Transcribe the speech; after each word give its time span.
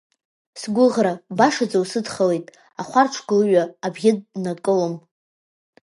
Сгәыӷра, 0.61 1.13
башаӡа 1.37 1.77
усыдхалеит, 1.83 2.45
ахәарҽгылҩа 2.81 3.63
абӷьы 3.85 4.11
ннакылом. 4.35 4.93